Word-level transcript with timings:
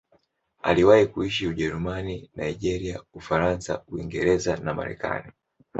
Aliwahi 0.61 1.05
kuishi 1.07 1.47
Ujerumani, 1.47 2.29
Nigeria, 2.35 3.01
Ufaransa, 3.13 3.83
Uingereza 3.87 4.57
na 4.57 4.73
Marekani. 4.73 5.31